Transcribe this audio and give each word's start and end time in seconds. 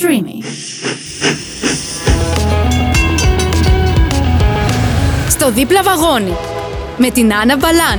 Streamy. 0.00 0.44
Στο 5.28 5.50
δίπλα 5.50 5.82
βαγόνι 5.82 6.36
με 6.96 7.10
την 7.10 7.34
Άννα 7.34 7.56
Μπαλάν. 7.56 7.98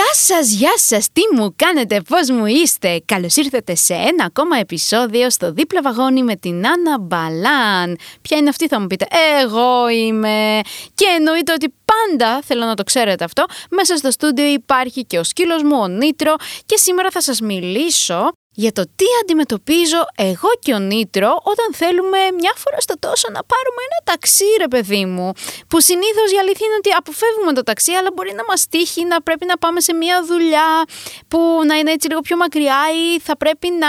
Γεια 0.00 0.12
σας, 0.12 0.52
γεια 0.52 0.72
σας, 0.76 1.06
τι 1.12 1.20
μου 1.34 1.54
κάνετε, 1.56 2.00
πώς 2.08 2.30
μου 2.30 2.46
είστε. 2.46 3.02
Καλώς 3.04 3.36
ήρθατε 3.36 3.74
σε 3.74 3.94
ένα 3.94 4.24
ακόμα 4.24 4.58
επεισόδιο 4.58 5.30
στο 5.30 5.52
δίπλα 5.52 5.82
βαγόνι 5.82 6.22
με 6.22 6.36
την 6.36 6.66
Άννα 6.66 6.98
Μπαλάν. 7.00 7.98
Ποια 8.22 8.36
είναι 8.36 8.48
αυτή 8.48 8.68
θα 8.68 8.80
μου 8.80 8.86
πείτε, 8.86 9.06
εγώ 9.42 9.88
είμαι. 9.88 10.60
Και 10.94 11.04
εννοείται 11.16 11.52
ότι 11.52 11.74
πάντα, 11.84 12.40
θέλω 12.44 12.64
να 12.64 12.74
το 12.74 12.82
ξέρετε 12.82 13.24
αυτό 13.24 13.44
Μέσα 13.70 13.96
στο 13.96 14.10
στούντιο 14.10 14.44
υπάρχει 14.46 15.04
και 15.04 15.18
ο 15.18 15.24
σκύλος 15.24 15.62
μου, 15.62 15.78
ο 15.80 15.88
Νίτρο 15.88 16.34
Και 16.66 16.76
σήμερα 16.76 17.10
θα 17.10 17.20
σας 17.20 17.40
μιλήσω 17.40 18.32
για 18.54 18.72
το 18.72 18.82
τι 18.96 19.04
αντιμετωπίζω 19.22 20.04
εγώ 20.16 20.48
και 20.58 20.72
ο 20.74 20.78
Νίτρο 20.78 21.40
όταν 21.42 21.74
θέλουμε 21.74 22.18
μια 22.38 22.52
φορά 22.56 22.80
στο 22.80 22.98
τόσο 22.98 23.28
να 23.28 23.44
πάρουμε 23.44 23.80
ένα 23.88 24.00
ταξί, 24.04 24.44
ρε 24.58 24.68
παιδί 24.68 25.04
μου. 25.04 25.32
Που 25.68 25.80
συνήθως 25.80 26.32
η 26.32 26.38
αλήθεια 26.42 26.66
είναι 26.66 26.78
ότι 26.78 26.90
αποφεύγουμε 26.90 27.52
το 27.52 27.62
ταξί, 27.62 27.92
αλλά 27.92 28.10
μπορεί 28.14 28.32
να 28.34 28.44
μας 28.48 28.66
τύχει 28.68 29.04
να 29.04 29.22
πρέπει 29.22 29.46
να 29.46 29.58
πάμε 29.58 29.80
σε 29.80 29.92
μια 29.92 30.24
δουλειά 30.24 30.84
που 31.28 31.38
να 31.66 31.74
είναι 31.74 31.90
έτσι 31.90 32.08
λίγο 32.08 32.20
πιο 32.20 32.36
μακριά 32.36 32.80
ή 33.04 33.20
θα 33.20 33.36
πρέπει 33.36 33.68
να 33.70 33.88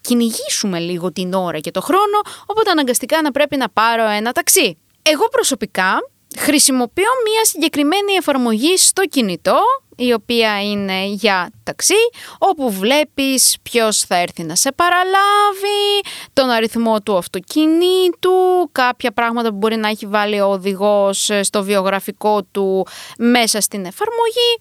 κυνηγήσουμε 0.00 0.78
λίγο 0.78 1.12
την 1.12 1.32
ώρα 1.32 1.58
και 1.58 1.70
το 1.70 1.80
χρόνο, 1.80 2.18
οπότε 2.46 2.70
αναγκαστικά 2.70 3.22
να 3.22 3.30
πρέπει 3.30 3.56
να 3.56 3.68
πάρω 3.68 4.08
ένα 4.08 4.32
ταξί. 4.32 4.78
Εγώ 5.02 5.28
προσωπικά 5.28 5.98
χρησιμοποιώ 6.36 7.10
μια 7.30 7.44
συγκεκριμένη 7.44 8.12
εφαρμογή 8.12 8.76
στο 8.76 9.02
κινητό 9.02 9.60
η 9.98 10.12
οποία 10.12 10.62
είναι 10.62 11.04
για 11.04 11.50
ταξί, 11.62 11.94
όπου 12.38 12.70
βλέπεις 12.70 13.56
ποιος 13.62 13.98
θα 13.98 14.16
έρθει 14.16 14.42
να 14.42 14.54
σε 14.54 14.72
παραλάβει, 14.72 16.00
τον 16.32 16.50
αριθμό 16.50 17.00
του 17.00 17.16
αυτοκινήτου, 17.16 18.68
κάποια 18.72 19.12
πράγματα 19.12 19.48
που 19.48 19.56
μπορεί 19.56 19.76
να 19.76 19.88
έχει 19.88 20.06
βάλει 20.06 20.40
ο 20.40 20.46
οδηγός 20.46 21.30
στο 21.40 21.62
βιογραφικό 21.62 22.42
του 22.42 22.86
μέσα 23.18 23.60
στην 23.60 23.84
εφαρμογή. 23.84 24.58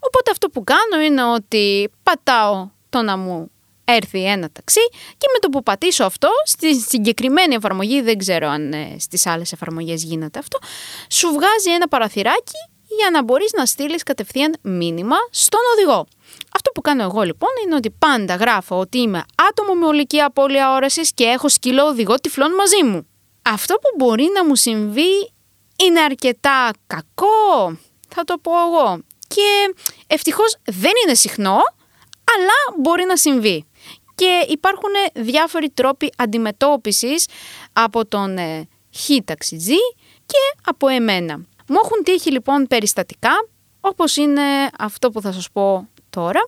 Οπότε 0.00 0.30
αυτό 0.30 0.48
που 0.48 0.64
κάνω 0.64 1.04
είναι 1.04 1.24
ότι 1.24 1.90
πατάω 2.02 2.68
το 2.88 3.02
να 3.02 3.16
μου 3.16 3.50
έρθει 3.84 4.24
ένα 4.24 4.50
ταξί 4.52 4.88
και 4.92 5.26
με 5.32 5.38
το 5.38 5.48
που 5.48 5.62
πατήσω 5.62 6.04
αυτό, 6.04 6.28
στη 6.44 6.80
συγκεκριμένη 6.80 7.54
εφαρμογή, 7.54 8.00
δεν 8.02 8.18
ξέρω 8.18 8.48
αν 8.48 8.72
ε, 8.72 8.96
στις 8.98 9.26
άλλες 9.26 9.52
εφαρμογές 9.52 10.02
γίνεται 10.02 10.38
αυτό, 10.38 10.58
σου 11.10 11.28
βγάζει 11.28 11.70
ένα 11.74 11.88
παραθυράκι 11.88 12.70
για 12.96 13.10
να 13.10 13.22
μπορείς 13.22 13.52
να 13.52 13.66
στείλεις 13.66 14.02
κατευθείαν 14.02 14.54
μήνυμα 14.62 15.16
στον 15.30 15.60
οδηγό. 15.72 16.06
Αυτό 16.54 16.70
που 16.70 16.80
κάνω 16.80 17.02
εγώ 17.02 17.22
λοιπόν 17.22 17.50
είναι 17.64 17.74
ότι 17.74 17.90
πάντα 17.90 18.34
γράφω 18.34 18.78
ότι 18.78 18.98
είμαι 18.98 19.24
άτομο 19.50 19.74
με 19.74 19.86
ολική 19.86 20.20
απώλεια 20.20 20.72
όρασης 20.72 21.12
και 21.14 21.24
έχω 21.24 21.48
σκύλο 21.48 21.84
οδηγό 21.84 22.14
τυφλών 22.14 22.54
μαζί 22.54 22.84
μου. 22.84 23.06
Αυτό 23.42 23.74
που 23.74 23.88
μπορεί 23.96 24.28
να 24.34 24.44
μου 24.44 24.54
συμβεί 24.54 25.32
είναι 25.76 26.00
αρκετά 26.00 26.70
κακό, 26.86 27.78
θα 28.08 28.24
το 28.24 28.38
πω 28.38 28.52
εγώ. 28.66 29.02
Και 29.28 29.74
ευτυχώς 30.06 30.56
δεν 30.64 30.92
είναι 31.04 31.14
συχνό, 31.14 31.58
αλλά 32.36 32.80
μπορεί 32.80 33.04
να 33.04 33.16
συμβεί. 33.16 33.64
Και 34.14 34.46
υπάρχουν 34.48 34.90
διάφοροι 35.14 35.70
τρόποι 35.70 36.12
αντιμετώπισης 36.16 37.26
από 37.72 38.06
τον 38.06 38.38
ε, 38.38 38.68
ταξιτζή 39.24 39.78
και 40.26 40.60
από 40.64 40.88
εμένα. 40.88 41.46
Μου 41.68 41.76
έχουν 41.84 42.02
τύχει 42.02 42.30
λοιπόν 42.30 42.66
περιστατικά, 42.66 43.48
όπως 43.80 44.16
είναι 44.16 44.42
αυτό 44.78 45.10
που 45.10 45.20
θα 45.20 45.32
σας 45.32 45.50
πω 45.52 45.88
τώρα. 46.10 46.40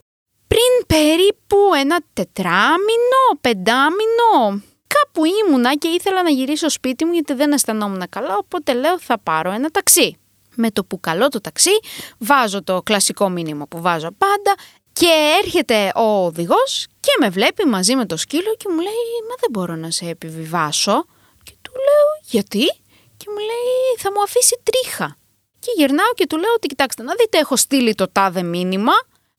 Πριν 0.48 0.86
περίπου 0.86 1.56
ένα 1.80 2.00
τετράμινο, 2.12 3.22
πεντάμινο, 3.41 4.62
κάπου 4.86 5.22
ήμουνα 5.24 5.74
και 5.74 5.88
ήθελα 5.88 6.22
να 6.22 6.30
γυρίσω 6.30 6.68
σπίτι 6.68 7.04
μου 7.04 7.12
γιατί 7.12 7.32
δεν 7.34 7.52
αισθανόμουν 7.52 8.03
καλά, 8.08 8.36
οπότε 8.36 8.72
λέω 8.72 8.98
θα 9.00 9.19
πάρω 9.19 9.50
ένα 9.50 9.70
ταξί. 9.70 10.16
Με 10.54 10.70
το 10.70 10.84
που 10.84 11.00
καλώ 11.00 11.28
το 11.28 11.41
ταξί, 11.41 11.78
βάζω 12.19 12.62
το 12.62 12.82
κλασικό 12.82 13.28
μήνυμα 13.28 13.66
που 13.66 13.81
βάζω 13.81 14.08
πάντα 14.19 14.54
και 14.92 15.38
έρχεται 15.42 15.92
ο 15.97 16.25
οδηγός 16.25 16.87
και 17.00 17.10
με 17.20 17.28
βλέπει 17.28 17.66
μαζί 17.66 17.94
με 17.94 18.06
το 18.06 18.16
σκύλο 18.16 18.54
και 18.56 18.69
μου 18.69 18.81
λέει 18.81 19.10
«Μα 19.28 19.34
δεν 19.41 19.50
μπορώ 19.50 19.75
να 19.75 19.91
σε 19.91 20.08
επιβιβάσω». 20.08 21.04
Και 21.42 21.52
του 21.62 21.72
λέω 21.72 22.20
«Γιατί» 22.22 22.79
και 23.20 23.26
μου 23.32 23.38
λέει 23.38 23.97
θα 23.98 24.12
μου 24.12 24.22
αφήσει 24.22 24.60
τρίχα. 24.62 25.16
Και 25.58 25.70
γυρνάω 25.76 26.12
και 26.14 26.26
του 26.26 26.38
λέω 26.38 26.53
ότι 26.56 26.66
κοιτάξτε 26.66 27.03
να 27.03 27.14
δείτε 27.14 27.38
έχω 27.38 27.56
στείλει 27.56 27.94
το 27.94 28.08
τάδε 28.08 28.42
μήνυμα, 28.42 28.92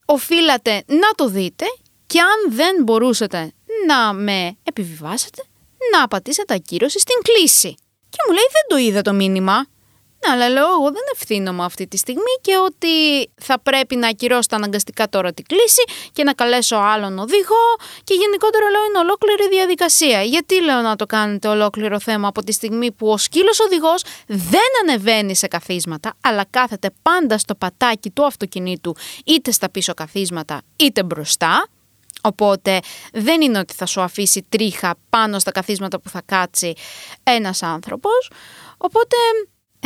οφείλατε 0.04 0.82
να 0.86 1.10
το 1.14 1.28
δείτε 1.28 1.64
και 2.06 2.20
αν 2.20 2.54
δεν 2.56 2.82
μπορούσατε 2.82 3.52
να 3.86 4.12
με 4.12 4.56
επιβιβάσετε, 4.62 5.42
να 5.92 6.08
πατήσετε 6.08 6.54
ακύρωση 6.54 6.98
στην 6.98 7.16
κλίση. 7.22 7.74
Και 8.10 8.18
μου 8.26 8.32
λέει 8.32 8.48
δεν 8.52 8.64
το 8.68 8.76
είδα 8.76 9.02
το 9.02 9.12
μήνυμα. 9.12 9.66
Ναι, 10.26 10.32
αλλά 10.32 10.48
λέω 10.48 10.64
εγώ 10.64 10.84
δεν 10.84 11.02
ευθύνομαι 11.14 11.64
αυτή 11.64 11.86
τη 11.86 11.96
στιγμή 11.96 12.34
και 12.40 12.56
ότι 12.56 12.88
θα 13.40 13.60
πρέπει 13.60 13.96
να 13.96 14.08
ακυρώσω 14.08 14.48
αναγκαστικά 14.50 15.08
τώρα 15.08 15.32
την 15.32 15.44
κλίση 15.46 15.82
και 16.12 16.24
να 16.24 16.32
καλέσω 16.32 16.76
άλλον 16.76 17.18
οδηγό 17.18 17.66
και 18.04 18.14
γενικότερα 18.14 18.70
λέω 18.70 18.84
είναι 18.84 18.98
ολόκληρη 18.98 19.48
διαδικασία. 19.48 20.22
Γιατί 20.22 20.62
λέω 20.62 20.80
να 20.80 20.96
το 20.96 21.06
κάνετε 21.06 21.48
ολόκληρο 21.48 22.00
θέμα 22.00 22.28
από 22.28 22.42
τη 22.44 22.52
στιγμή 22.52 22.92
που 22.92 23.08
ο 23.08 23.16
σκύλος 23.16 23.60
οδηγός 23.60 24.04
δεν 24.26 24.68
ανεβαίνει 24.82 25.36
σε 25.36 25.46
καθίσματα 25.46 26.14
αλλά 26.20 26.44
κάθεται 26.50 26.90
πάντα 27.02 27.38
στο 27.38 27.54
πατάκι 27.54 28.10
του 28.10 28.24
αυτοκινήτου 28.24 28.94
είτε 29.24 29.50
στα 29.50 29.70
πίσω 29.70 29.94
καθίσματα 29.94 30.62
είτε 30.76 31.02
μπροστά 31.02 31.66
Οπότε 32.24 32.80
δεν 33.12 33.40
είναι 33.40 33.58
ότι 33.58 33.74
θα 33.74 33.86
σου 33.86 34.00
αφήσει 34.00 34.46
τρίχα 34.48 34.94
πάνω 35.10 35.38
στα 35.38 35.50
καθίσματα 35.50 36.00
που 36.00 36.08
θα 36.08 36.22
κάτσει 36.26 36.72
ένας 37.22 37.62
άνθρωπος. 37.62 38.30
Οπότε 38.76 39.16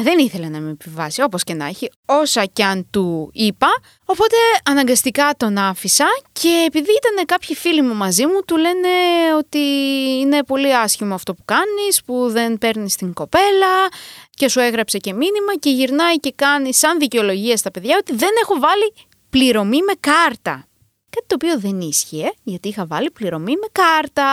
δεν 0.03 0.19
ήθελε 0.19 0.49
να 0.49 0.61
με 0.61 0.71
επιβάσει 0.71 1.23
όπως 1.23 1.45
και 1.45 1.55
να 1.55 1.67
έχει, 1.67 1.91
όσα 2.07 2.45
κι 2.45 2.62
αν 2.62 2.87
του 2.91 3.31
είπα. 3.33 3.67
Οπότε 4.05 4.37
αναγκαστικά 4.65 5.34
τον 5.37 5.59
άφησα 5.59 6.07
και 6.33 6.65
επειδή 6.67 6.91
ήταν 6.91 7.27
κάποιοι 7.27 7.57
φίλοι 7.57 7.83
μου 7.83 7.95
μαζί 7.95 8.27
μου, 8.27 8.41
του 8.47 8.57
λένε 8.57 8.89
ότι 9.39 9.59
είναι 10.21 10.45
πολύ 10.45 10.77
άσχημο 10.77 11.15
αυτό 11.15 11.34
που 11.34 11.43
κάνεις, 11.45 12.05
που 12.05 12.29
δεν 12.31 12.59
παίρνεις 12.59 12.97
την 12.97 13.12
κοπέλα 13.12 13.89
και 14.31 14.49
σου 14.49 14.61
έγραψε 14.61 14.99
και 14.99 15.12
μήνυμα 15.12 15.55
και 15.59 15.71
γυρνάει 15.71 16.17
και 16.17 16.33
κάνει 16.37 16.75
σαν 16.75 16.99
δικαιολογία 16.99 17.57
στα 17.57 17.71
παιδιά 17.71 17.97
ότι 17.99 18.15
δεν 18.15 18.31
έχω 18.43 18.59
βάλει 18.59 18.95
πληρωμή 19.31 19.83
με 19.83 19.93
κάρτα. 20.01 20.67
Κάτι 21.16 21.28
το 21.28 21.34
οποίο 21.34 21.60
δεν 21.60 21.81
ίσχυε, 21.81 22.32
γιατί 22.43 22.69
είχα 22.69 22.87
βάλει 22.87 23.10
πληρωμή 23.10 23.53
με 23.53 23.66
κάρτα. 23.72 24.25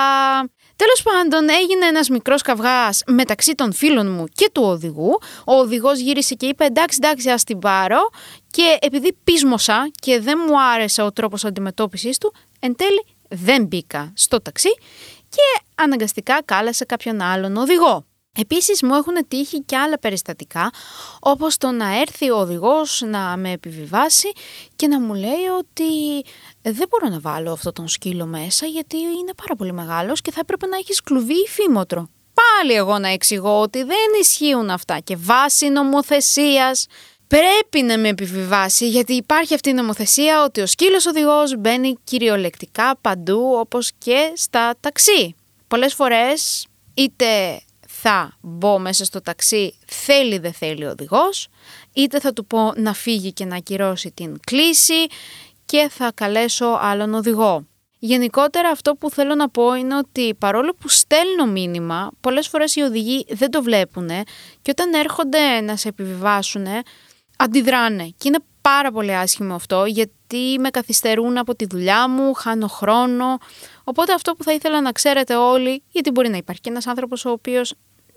Τέλος 0.76 1.04
πάντων 1.04 1.50
έγινε 1.50 1.86
ένας 1.86 2.10
μικρός 2.10 2.42
καυγάς 2.42 3.04
μεταξύ 3.08 3.56
των 3.56 3.74
φίλων 3.74 4.12
μου 4.12 4.26
και 4.34 4.50
του 4.54 4.64
οδηγού. 4.64 5.18
Ο 5.46 5.54
οδηγός 5.54 6.00
γύρισε 6.00 6.36
και 6.36 6.46
είπε 6.46 6.66
εντάξει 6.66 7.00
εντάξει 7.02 7.30
ας 7.30 7.44
την 7.44 7.60
πάρω 7.60 8.10
και 8.52 8.78
επειδή 8.82 9.18
πείσμωσα 9.24 9.92
και 10.02 10.20
δεν 10.20 10.40
μου 10.48 10.62
άρεσε 10.62 11.02
ο 11.02 11.12
τρόπος 11.12 11.46
αντιμετώπισης 11.46 12.18
του, 12.18 12.34
εν 12.60 12.76
τέλει 12.76 13.06
δεν 13.30 13.66
μπήκα 13.66 14.14
στο 14.16 14.42
ταξί 14.42 14.70
και 15.30 15.64
αναγκαστικά 15.76 16.42
κάλεσε 16.46 16.86
κάποιον 16.86 17.22
άλλον 17.22 17.58
οδηγό. 17.58 18.06
Επίσης 18.40 18.84
μου 18.84 18.94
έχουν 18.94 19.28
τύχει 19.28 19.62
και 19.62 19.78
άλλα 19.78 20.00
περιστατικά 20.00 20.72
όπως 21.20 21.58
το 21.58 21.72
να 21.72 22.00
έρθει 22.00 22.30
ο 22.32 22.38
οδηγός 22.38 23.02
να 23.06 23.38
με 23.38 23.52
επιβιβάσει 23.52 24.32
και 24.76 24.88
να 24.88 25.00
μου 25.00 25.14
λέει 25.14 25.46
ότι 25.58 25.84
δεν 26.62 26.88
μπορώ 26.90 27.10
να 27.10 27.20
βάλω 27.20 27.52
αυτό 27.52 27.72
τον 27.72 27.88
σκύλο 27.88 28.26
μέσα 28.26 28.66
γιατί 28.66 28.98
είναι 28.98 29.34
πάρα 29.36 29.56
πολύ 29.56 29.74
μεγάλος 29.74 30.22
και 30.22 30.32
θα 30.32 30.40
έπρεπε 30.40 30.66
να 30.66 30.78
έχεις 30.78 31.02
κλουβί 31.02 31.34
ή 31.34 31.48
φήμοτρο. 31.48 32.10
Πάλι 32.34 32.74
εγώ 32.74 32.98
να 33.00 33.08
εξηγώ 33.08 33.62
ότι 33.62 33.84
δεν 33.84 34.08
ισχύουν 34.22 34.70
αυτά 34.70 35.00
και 35.00 35.16
βάσει 35.16 35.70
νομοθεσίας 35.70 36.86
πρέπει 37.28 37.82
να 37.82 37.98
με 37.98 38.08
επιβιβάσει 38.08 38.90
γιατί 38.90 39.14
υπάρχει 39.14 39.54
αυτή 39.54 39.70
η 39.70 39.74
νομοθεσία 39.74 40.44
ότι 40.44 40.62
ο 40.62 40.66
σκύλος 40.66 41.06
οδηγός 41.06 41.56
μπαίνει 41.58 41.98
κυριολεκτικά 42.04 42.98
παντού 43.02 43.56
όπως 43.60 43.92
και 43.98 44.32
στα 44.36 44.76
ταξί. 44.80 45.36
Πολλές 45.68 45.94
φορές 45.94 46.68
είτε 46.94 47.62
θα 48.06 48.38
μπω 48.42 48.80
μέσα 48.80 49.06
στο 49.06 49.22
ταξί 49.22 49.80
θέλει 49.86 50.38
δεν 50.38 50.54
θέλει 50.54 50.86
ο 50.86 50.90
οδηγός, 50.90 51.48
είτε 51.94 52.20
θα 52.20 52.34
του 52.34 52.46
πω 52.46 52.74
να 52.76 52.94
φύγει 52.94 53.34
και 53.34 53.46
να 53.46 53.56
ακυρώσει 53.56 54.12
την 54.12 54.40
κλίση 54.46 55.06
και 55.66 55.88
θα 55.92 56.12
καλέσω 56.16 56.66
άλλον 56.66 57.14
οδηγό. 57.14 57.66
Γενικότερα 58.00 58.70
αυτό 58.70 58.96
που 58.96 59.10
θέλω 59.10 59.36
να 59.36 59.50
πω 59.50 59.74
είναι 59.74 59.98
ότι 59.98 60.36
παρόλο 60.36 60.76
που 60.80 60.90
στέλνω 60.90 61.46
μήνυμα, 61.46 62.12
πολλές 62.22 62.48
φορές 62.48 62.76
οι 62.76 62.82
οδηγοί 62.82 63.26
δεν 63.30 63.52
το 63.52 63.62
βλέπουν 63.62 64.10
και 64.62 64.72
όταν 64.72 64.94
έρχονται 64.94 65.62
να 65.62 65.76
σε 65.76 65.88
επιβιβάσουν 65.88 66.66
αντιδράνε 67.38 68.04
και 68.06 68.28
είναι 68.28 68.40
πάρα 68.62 68.92
πολύ 68.92 69.16
άσχημο 69.16 69.56
αυτό 69.56 69.86
γιατί 69.86 70.58
με 70.60 70.70
καθυστερούν 70.70 71.38
από 71.38 71.56
τη 71.56 71.66
δουλειά 71.66 72.10
μου, 72.10 72.34
χάνω 72.34 72.68
χρόνο. 72.68 73.38
Οπότε 73.84 74.14
αυτό 74.14 74.36
που 74.36 74.44
θα 74.44 74.54
ήθελα 74.54 74.82
να 74.82 74.92
ξέρετε 74.92 75.36
όλοι, 75.36 75.84
γιατί 75.90 76.12
μπορεί 76.12 76.30
να 76.30 76.38
υπάρχει 76.38 76.62
και 76.62 76.70
ένας 76.70 76.88
άνθρωπος 76.88 77.26
ο 77.26 77.30
οποίος 77.30 77.74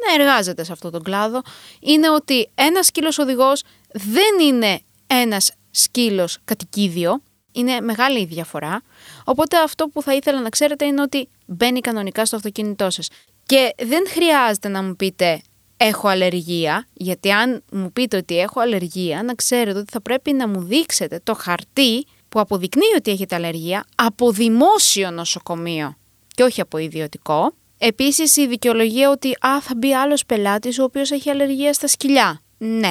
να 0.06 0.22
εργάζεται 0.22 0.64
σε 0.64 0.72
αυτόν 0.72 0.90
τον 0.90 1.02
κλάδο, 1.02 1.42
είναι 1.80 2.10
ότι 2.10 2.50
ένας 2.54 2.86
σκύλος 2.86 3.18
οδηγός 3.18 3.62
δεν 3.92 4.40
είναι 4.42 4.80
ένας 5.06 5.52
σκύλος 5.70 6.38
κατοικίδιο, 6.44 7.22
είναι 7.52 7.80
μεγάλη 7.80 8.20
η 8.20 8.24
διαφορά. 8.24 8.82
Οπότε 9.24 9.58
αυτό 9.58 9.88
που 9.88 10.02
θα 10.02 10.14
ήθελα 10.14 10.40
να 10.40 10.48
ξέρετε 10.48 10.84
είναι 10.84 11.02
ότι 11.02 11.28
μπαίνει 11.46 11.80
κανονικά 11.80 12.26
στο 12.26 12.36
αυτοκίνητό 12.36 12.90
σας. 12.90 13.08
Και 13.46 13.74
δεν 13.78 14.08
χρειάζεται 14.08 14.68
να 14.68 14.82
μου 14.82 14.96
πείτε 14.96 15.40
έχω 15.76 16.08
αλλεργία, 16.08 16.86
γιατί 16.92 17.30
αν 17.30 17.62
μου 17.72 17.92
πείτε 17.92 18.16
ότι 18.16 18.38
έχω 18.38 18.60
αλλεργία, 18.60 19.22
να 19.22 19.34
ξέρετε 19.34 19.78
ότι 19.78 19.92
θα 19.92 20.00
πρέπει 20.00 20.32
να 20.32 20.48
μου 20.48 20.62
δείξετε 20.62 21.20
το 21.24 21.34
χαρτί 21.34 22.06
που 22.28 22.40
αποδεικνύει 22.40 22.94
ότι 22.96 23.10
έχετε 23.10 23.34
αλλεργία 23.34 23.84
από 23.94 24.30
δημόσιο 24.30 25.10
νοσοκομείο 25.10 25.96
και 26.34 26.42
όχι 26.42 26.60
από 26.60 26.78
ιδιωτικό. 26.78 27.52
Επίσης 27.78 28.36
η 28.36 28.46
δικαιολογία 28.46 29.10
ότι 29.10 29.28
α, 29.28 29.60
θα 29.60 29.74
μπει 29.76 29.94
άλλος 29.94 30.26
πελάτης 30.26 30.78
ο 30.78 30.82
οποίος 30.82 31.10
έχει 31.10 31.30
αλλεργία 31.30 31.72
στα 31.72 31.86
σκυλιά. 31.86 32.40
Ναι, 32.58 32.90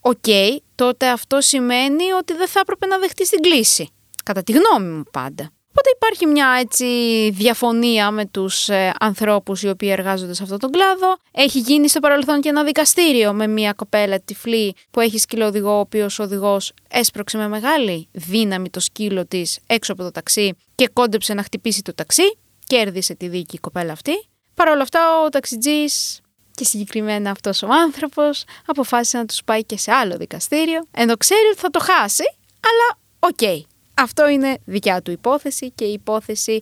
οκ, 0.00 0.24
τότε 0.74 1.08
αυτό 1.08 1.40
σημαίνει 1.40 2.12
ότι 2.12 2.34
δεν 2.34 2.48
θα 2.48 2.60
έπρεπε 2.60 2.86
να 2.86 2.98
δεχτεί 2.98 3.28
την 3.28 3.40
κλήση. 3.40 3.88
Κατά 4.24 4.42
τη 4.42 4.52
γνώμη 4.52 4.92
μου 4.94 5.02
πάντα. 5.12 5.52
Οπότε 5.70 5.90
υπάρχει 5.96 6.26
μια 6.26 6.56
έτσι 6.60 6.86
διαφωνία 7.32 8.10
με 8.10 8.26
τους 8.26 8.68
ε, 8.68 8.92
ανθρώπους 9.00 9.62
οι 9.62 9.68
οποίοι 9.68 9.88
εργάζονται 9.92 10.34
σε 10.34 10.42
αυτόν 10.42 10.58
τον 10.58 10.70
κλάδο. 10.70 11.16
Έχει 11.32 11.58
γίνει 11.58 11.88
στο 11.88 12.00
παρελθόν 12.00 12.40
και 12.40 12.48
ένα 12.48 12.64
δικαστήριο 12.64 13.32
με 13.32 13.46
μια 13.46 13.72
κοπέλα 13.72 14.20
τυφλή 14.20 14.74
που 14.90 15.00
έχει 15.00 15.18
σκύλο 15.18 15.46
οδηγό, 15.46 15.76
ο 15.76 15.78
οποίος 15.78 16.18
ο 16.18 16.22
οδηγός 16.22 16.72
έσπρωξε 16.90 17.36
με 17.36 17.48
μεγάλη 17.48 18.08
δύναμη 18.12 18.70
το 18.70 18.80
σκύλο 18.80 19.26
της 19.26 19.58
έξω 19.66 19.92
από 19.92 20.02
το 20.02 20.10
ταξί 20.10 20.56
και 20.74 20.88
κόντεψε 20.92 21.34
να 21.34 21.42
χτυπήσει 21.42 21.82
το 21.82 21.94
ταξί. 21.94 22.38
Κέρδισε 22.68 23.14
τη 23.14 23.28
δίκη 23.28 23.56
η 23.56 23.58
κοπέλα 23.58 23.92
αυτή. 23.92 24.12
Παρ' 24.54 24.68
όλα 24.68 24.82
αυτά 24.82 25.00
ο 25.24 25.28
ταξιτζής 25.28 26.20
και 26.54 26.64
συγκεκριμένα 26.64 27.30
αυτός 27.30 27.62
ο 27.62 27.68
άνθρωπος 27.70 28.44
αποφάσισε 28.66 29.18
να 29.18 29.24
τους 29.24 29.44
πάει 29.44 29.64
και 29.64 29.78
σε 29.78 29.92
άλλο 29.92 30.16
δικαστήριο 30.16 30.86
ενώ 30.90 31.16
ξέρει 31.16 31.46
ότι 31.50 31.60
θα 31.60 31.70
το 31.70 31.78
χάσει 31.80 32.24
αλλά 32.60 33.02
οκ. 33.18 33.66
Αυτό 33.94 34.28
είναι 34.28 34.58
δικιά 34.64 35.02
του 35.02 35.10
υπόθεση 35.10 35.70
και 35.70 35.84
η 35.84 35.92
υπόθεση 35.92 36.60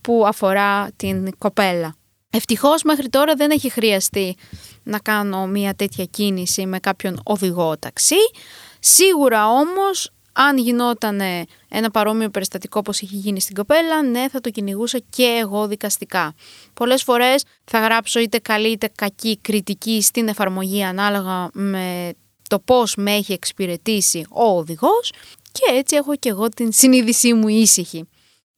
που 0.00 0.24
αφορά 0.26 0.90
την 0.96 1.38
κοπέλα. 1.38 1.96
Ευτυχώς 2.30 2.82
μέχρι 2.82 3.08
τώρα 3.08 3.34
δεν 3.34 3.50
έχει 3.50 3.70
χρειαστεί 3.70 4.36
να 4.82 4.98
κάνω 4.98 5.46
μια 5.46 5.74
τέτοια 5.74 6.04
κίνηση 6.04 6.66
με 6.66 6.78
κάποιον 6.78 7.20
οδηγό 7.24 7.78
ταξί. 7.78 8.30
Σίγουρα 8.78 9.48
όμως 9.48 10.10
αν 10.38 10.58
γινόταν 10.58 11.20
ένα 11.68 11.90
παρόμοιο 11.90 12.28
περιστατικό 12.28 12.78
όπως 12.78 13.02
έχει 13.02 13.14
γίνει 13.14 13.40
στην 13.40 13.54
κοπέλα, 13.54 14.02
ναι 14.02 14.28
θα 14.28 14.40
το 14.40 14.50
κυνηγούσα 14.50 14.98
και 15.10 15.38
εγώ 15.40 15.66
δικαστικά. 15.66 16.34
Πολλές 16.74 17.02
φορές 17.02 17.44
θα 17.64 17.80
γράψω 17.80 18.20
είτε 18.20 18.38
καλή 18.38 18.68
είτε 18.68 18.90
κακή 18.94 19.38
κριτική 19.38 20.02
στην 20.02 20.28
εφαρμογή 20.28 20.82
ανάλογα 20.82 21.48
με 21.52 22.12
το 22.48 22.58
πώς 22.58 22.94
με 22.96 23.12
έχει 23.12 23.32
εξυπηρετήσει 23.32 24.26
ο 24.30 24.44
οδηγός 24.44 25.12
και 25.52 25.76
έτσι 25.76 25.96
έχω 25.96 26.16
και 26.16 26.28
εγώ 26.28 26.48
την 26.48 26.72
συνείδησή 26.72 27.34
μου 27.34 27.48
ήσυχη. 27.48 28.08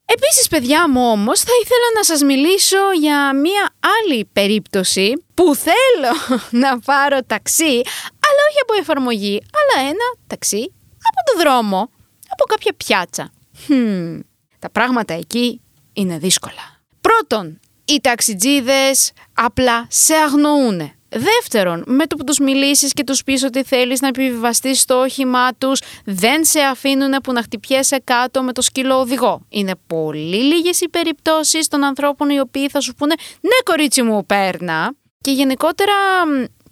Επίσης 0.05 0.49
παιδιά 0.49 0.91
μου 0.91 1.11
όμως 1.11 1.41
θα 1.41 1.53
ήθελα 1.63 1.85
να 1.95 2.05
σας 2.05 2.23
μιλήσω 2.23 2.93
για 3.01 3.35
μία 3.35 3.75
άλλη 4.03 4.25
περίπτωση 4.33 5.25
που 5.35 5.55
θέλω 5.55 6.41
να 6.65 6.79
πάρω 6.79 7.19
ταξί 7.27 7.81
αλλά 8.27 8.41
όχι 8.51 8.59
από 8.63 8.75
εφαρμογή 8.81 9.43
αλλά 9.59 9.89
ένα 9.89 10.27
ταξί 10.27 10.73
από 11.11 11.33
το 11.33 11.39
δρόμο, 11.39 11.91
από 12.29 12.45
κάποια 12.49 12.75
πιάτσα. 12.77 13.31
Hm, 13.69 14.21
τα 14.59 14.71
πράγματα 14.71 15.15
εκεί 15.15 15.61
είναι 15.93 16.19
δύσκολα. 16.19 16.81
Πρώτον, 17.01 17.61
οι 17.85 18.01
ταξιτζίδες 18.01 19.13
απλά 19.35 19.87
σε 19.91 20.15
αγνοούνε. 20.15 20.93
Δεύτερον, 21.09 21.85
με 21.87 22.07
το 22.07 22.17
που 22.17 22.25
τους 22.25 22.39
μιλήσεις 22.39 22.93
και 22.93 23.05
τους 23.05 23.25
πεις 23.25 23.43
ότι 23.43 23.63
θέλεις 23.63 24.01
να 24.01 24.09
επιβιβαστείς 24.09 24.81
στο 24.81 25.01
όχημά 25.01 25.55
τους, 25.55 25.81
δεν 26.05 26.45
σε 26.45 26.61
αφήνουν 26.61 27.11
που 27.23 27.33
να 27.33 27.43
χτυπιέσαι 27.43 28.01
κάτω 28.05 28.43
με 28.43 28.53
το 28.53 28.63
σκύλο 28.63 28.99
οδηγό. 28.99 29.41
Είναι 29.49 29.73
πολύ 29.87 30.37
λίγες 30.37 30.81
οι 30.81 30.89
περιπτώσεις 30.89 31.69
των 31.69 31.85
ανθρώπων 31.85 32.31
οι 32.31 32.41
οποίοι 32.41 32.69
θα 32.69 32.81
σου 32.81 32.95
πούνε 32.95 33.15
«Ναι 33.41 33.57
κορίτσι 33.65 34.03
μου, 34.03 34.27
πέρνα». 34.27 34.95
Και 35.21 35.31
γενικότερα, 35.31 35.93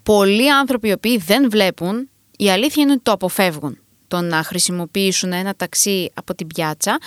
πολλοί 0.03 0.53
άνθρωποι 0.53 0.89
οι 0.89 0.93
οποίοι 0.93 1.19
δεν 1.19 1.51
βλέπουν, 1.51 2.11
η 2.37 2.51
αλήθεια 2.51 2.83
είναι 2.83 2.93
ότι 2.93 3.03
το 3.03 3.13
αποφεύγουν 3.13 3.79
το 4.09 4.21
να 4.21 4.43
χρησιμοποιήσουν 4.43 5.33
ένα 5.33 5.55
ταξί 5.57 6.11
από 6.15 6.35
την 6.35 6.47
πιάτσα, 6.47 6.99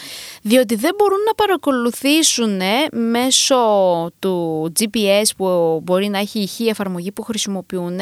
διότι 0.42 0.76
δεν 0.76 0.92
μπορούν 0.98 1.24
να 1.28 1.34
παρακολουθήσουν 1.34 2.62
μέσω 2.92 3.58
του 4.20 4.72
GPS 4.80 5.24
που 5.38 5.80
μπορεί 5.84 6.08
να 6.08 6.20
έχει 6.20 6.40
ηχή 6.40 6.66
εφαρμογή 6.66 7.12
που 7.12 7.22
χρησιμοποιούν 7.22 8.00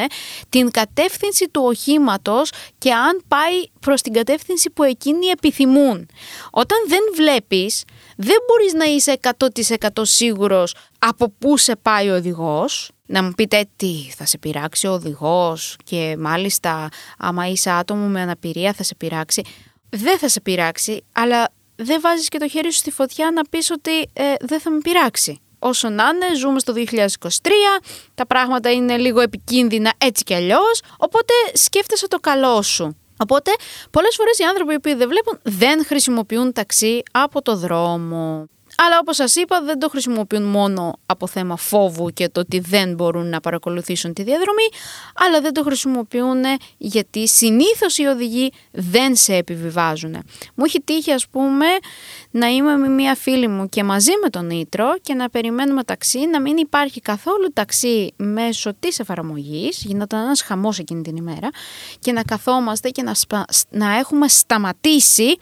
την 0.49 0.71
κατεύθυνση 0.71 1.49
του 1.49 1.61
οχήματος 1.65 2.51
και 2.77 2.94
αν 2.94 3.21
πάει 3.27 3.63
προς 3.79 4.01
την 4.01 4.13
κατεύθυνση 4.13 4.69
που 4.69 4.83
εκείνοι 4.83 5.25
επιθυμούν. 5.27 6.07
Όταν 6.51 6.77
δεν 6.88 7.00
βλέπεις, 7.15 7.83
δεν 8.17 8.38
μπορείς 8.47 8.73
να 8.73 8.85
είσαι 8.85 9.19
100% 9.89 9.89
σίγουρος 10.01 10.75
από 10.99 11.29
πού 11.39 11.57
σε 11.57 11.75
πάει 11.75 12.09
ο 12.09 12.15
οδηγός, 12.15 12.91
να 13.05 13.23
μου 13.23 13.31
πείτε 13.31 13.65
τι 13.75 14.11
θα 14.15 14.25
σε 14.25 14.38
πειράξει 14.38 14.88
ο 14.88 14.91
οδηγός 14.91 15.75
και 15.83 16.15
μάλιστα 16.19 16.89
άμα 17.17 17.47
είσαι 17.47 17.69
άτομο 17.69 18.07
με 18.07 18.21
αναπηρία 18.21 18.73
θα 18.73 18.83
σε 18.83 18.95
πειράξει. 18.95 19.41
Δεν 19.89 20.17
θα 20.17 20.29
σε 20.29 20.41
πειράξει, 20.41 21.03
αλλά 21.11 21.49
δεν 21.75 22.01
βάζεις 22.01 22.27
και 22.27 22.38
το 22.38 22.47
χέρι 22.47 22.71
σου 22.71 22.77
στη 22.77 22.91
φωτιά 22.91 23.31
να 23.31 23.41
πεις 23.49 23.71
ότι 23.71 23.99
ε, 24.13 24.33
δεν 24.39 24.59
θα 24.59 24.71
με 24.71 24.77
πειράξει. 24.77 25.41
Όσο 25.59 25.89
να 25.89 26.03
είναι, 26.03 26.35
ζούμε 26.35 26.59
στο 26.59 26.73
2023, 26.75 27.27
τα 28.15 28.27
πράγματα 28.27 28.71
είναι 28.71 28.97
λίγο 28.97 29.19
επικίνδυνα 29.19 29.93
έτσι 29.97 30.23
κι 30.23 30.33
αλλιώς, 30.33 30.81
οπότε 30.97 31.33
σκέφτεσαι 31.53 32.07
το 32.07 32.19
καλό 32.19 32.61
σου. 32.61 32.97
Οπότε, 33.17 33.51
πολλές 33.91 34.15
φορές 34.15 34.38
οι 34.39 34.43
άνθρωποι 34.43 34.79
που 34.79 34.97
δεν 34.97 35.07
βλέπουν 35.09 35.39
δεν 35.43 35.85
χρησιμοποιούν 35.85 36.53
ταξί 36.53 37.01
από 37.11 37.41
το 37.41 37.55
δρόμο. 37.55 38.47
Αλλά 38.79 38.97
όπως 39.01 39.15
σας 39.15 39.35
είπα 39.35 39.62
δεν 39.62 39.79
το 39.79 39.89
χρησιμοποιούν 39.89 40.44
μόνο 40.44 41.00
από 41.06 41.27
θέμα 41.27 41.56
φόβου 41.56 42.09
και 42.09 42.29
το 42.29 42.39
ότι 42.39 42.59
δεν 42.59 42.94
μπορούν 42.94 43.29
να 43.29 43.39
παρακολουθήσουν 43.39 44.13
τη 44.13 44.24
διαδρομή, 44.24 44.68
αλλά 45.15 45.41
δεν 45.41 45.53
το 45.53 45.63
χρησιμοποιούν 45.63 46.44
γιατί 46.77 47.27
συνήθως 47.27 47.97
οι 47.97 48.06
οδηγοί 48.06 48.51
δεν 48.71 49.15
σε 49.15 49.35
επιβιβάζουν. 49.35 50.15
Μου 50.56 50.65
έχει 50.65 50.81
τύχει 50.81 51.12
ας 51.12 51.27
πούμε 51.27 51.65
να 52.31 52.47
είμαι 52.47 52.77
με 52.77 52.88
μία 52.88 53.15
φίλη 53.15 53.47
μου 53.47 53.69
και 53.69 53.83
μαζί 53.83 54.12
με 54.24 54.29
τον 54.29 54.50
Ήτρο 54.50 54.95
και 55.01 55.13
να 55.13 55.29
περιμένουμε 55.29 55.83
ταξί, 55.83 56.19
να 56.19 56.41
μην 56.41 56.57
υπάρχει 56.57 57.01
καθόλου 57.01 57.53
ταξί 57.53 58.13
μέσω 58.15 58.74
της 58.79 59.00
εφαρμογής, 59.00 59.83
γινόταν 59.85 60.24
ένας 60.24 60.41
χαμός 60.41 60.79
εκείνη 60.79 61.01
την 61.01 61.15
ημέρα, 61.15 61.50
και 62.00 62.12
να 62.12 62.24
καθόμαστε 62.24 62.89
και 62.89 63.03
να, 63.03 63.13
να 63.69 63.97
έχουμε 63.97 64.27
σταματήσει 64.27 65.38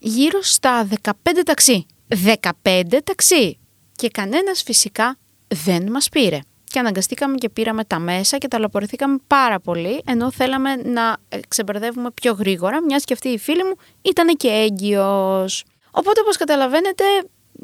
γύρω 0.00 0.42
στα 0.42 0.88
15 1.02 1.10
ταξί. 1.44 1.86
15 2.08 2.82
ταξί. 3.04 3.58
Και 3.96 4.08
κανένας 4.08 4.62
φυσικά 4.62 5.16
δεν 5.48 5.90
μας 5.90 6.08
πήρε. 6.08 6.38
Και 6.64 6.78
αναγκαστήκαμε 6.78 7.34
και 7.34 7.48
πήραμε 7.48 7.84
τα 7.84 7.98
μέσα 7.98 8.38
και 8.38 8.48
ταλαιπωρηθήκαμε 8.48 9.18
πάρα 9.26 9.60
πολύ, 9.60 10.02
ενώ 10.06 10.30
θέλαμε 10.30 10.74
να 10.74 11.16
ξεμπερδεύουμε 11.48 12.10
πιο 12.10 12.32
γρήγορα, 12.32 12.82
μιας 12.82 13.04
και 13.04 13.12
αυτή 13.12 13.28
η 13.28 13.38
φίλη 13.38 13.64
μου 13.64 13.74
ήταν 14.02 14.36
και 14.36 14.48
έγκυος. 14.48 15.64
Οπότε 15.90 16.20
όπως 16.20 16.36
καταλαβαίνετε 16.36 17.04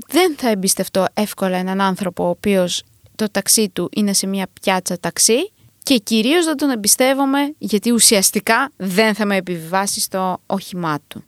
δεν 0.08 0.36
θα 0.36 0.48
εμπιστευτώ 0.48 1.04
εύκολα 1.14 1.56
έναν 1.56 1.80
άνθρωπο 1.80 2.24
ο 2.24 2.28
οποίος 2.28 2.82
το 3.14 3.30
ταξί 3.30 3.68
του 3.68 3.88
είναι 3.92 4.12
σε 4.12 4.26
μια 4.26 4.46
πιάτσα 4.60 4.98
ταξί 5.00 5.52
και 5.82 5.96
κυρίως 5.96 6.44
δεν 6.44 6.56
τον 6.56 6.70
εμπιστεύομαι 6.70 7.54
γιατί 7.58 7.92
ουσιαστικά 7.92 8.70
δεν 8.76 9.14
θα 9.14 9.24
με 9.24 9.36
επιβιβάσει 9.36 10.00
στο 10.00 10.38
όχημά 10.46 10.98
του. 11.08 11.24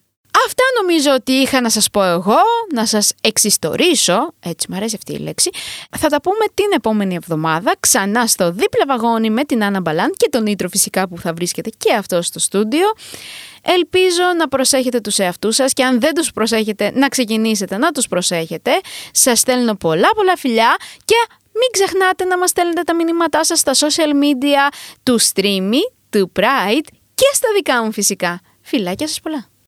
Αυτά 0.47 0.63
νομίζω 0.81 1.13
ότι 1.13 1.33
είχα 1.33 1.61
να 1.61 1.71
σας 1.71 1.91
πω 1.91 2.03
εγώ, 2.03 2.39
να 2.75 2.87
σας 2.87 3.13
εξιστορήσω, 3.21 4.35
έτσι 4.41 4.67
μου 4.71 4.77
αρέσει 4.77 4.95
αυτή 4.97 5.13
η 5.13 5.19
λέξη. 5.19 5.51
Θα 5.99 6.09
τα 6.09 6.21
πούμε 6.21 6.45
την 6.55 6.67
επόμενη 6.75 7.15
εβδομάδα 7.15 7.75
ξανά 7.81 8.27
στο 8.27 8.51
δίπλα 8.51 8.85
βαγόνι 8.87 9.31
με 9.31 9.45
την 9.45 9.65
Άννα 9.65 9.81
Μπαλάν 9.81 10.13
και 10.17 10.29
τον 10.31 10.47
Ήτρο 10.47 10.69
φυσικά 10.69 11.09
που 11.09 11.19
θα 11.19 11.33
βρίσκεται 11.33 11.71
και 11.79 11.93
αυτό 11.93 12.23
στο 12.23 12.39
στούντιο. 12.39 12.87
Ελπίζω 13.63 14.23
να 14.39 14.49
προσέχετε 14.49 15.01
τους 15.01 15.19
εαυτούς 15.19 15.55
σας 15.55 15.73
και 15.73 15.85
αν 15.85 16.01
δεν 16.01 16.15
τους 16.15 16.33
προσέχετε 16.33 16.91
να 16.95 17.09
ξεκινήσετε 17.09 17.77
να 17.77 17.91
τους 17.91 18.09
προσέχετε. 18.09 18.71
Σας 19.13 19.39
στέλνω 19.39 19.75
πολλά 19.75 20.09
πολλά 20.15 20.37
φιλιά 20.37 20.77
και 21.05 21.15
μην 21.53 21.71
ξεχνάτε 21.73 22.25
να 22.25 22.39
μας 22.39 22.51
στέλνετε 22.51 22.83
τα 22.83 22.95
μηνύματά 22.95 23.45
σας 23.45 23.59
στα 23.59 23.73
social 23.75 24.13
media 24.23 24.75
του 25.03 25.21
Streamy, 25.21 25.81
του 26.11 26.33
Pride 26.39 26.87
και 27.15 27.27
στα 27.33 27.49
δικά 27.55 27.85
μου 27.85 27.93
φυσικά. 27.93 28.41
Φιλάκια 28.61 29.09
σας 29.09 29.21
πολλά! 29.21 29.52